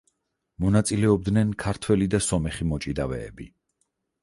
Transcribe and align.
მონაწილეობდნენ 0.63 1.51
ქართველი 1.65 2.09
და 2.15 2.23
სომეხი 2.29 2.69
მოჭადრაკეები. 2.73 3.51